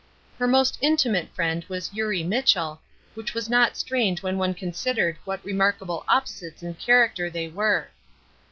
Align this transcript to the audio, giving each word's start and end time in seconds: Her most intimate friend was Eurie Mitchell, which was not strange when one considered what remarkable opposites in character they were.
Her 0.39 0.47
most 0.47 0.79
intimate 0.81 1.29
friend 1.29 1.63
was 1.65 1.93
Eurie 1.93 2.23
Mitchell, 2.23 2.81
which 3.13 3.35
was 3.35 3.51
not 3.51 3.77
strange 3.77 4.23
when 4.23 4.39
one 4.39 4.55
considered 4.55 5.19
what 5.25 5.45
remarkable 5.45 6.03
opposites 6.09 6.63
in 6.63 6.73
character 6.73 7.29
they 7.29 7.47
were. 7.47 7.89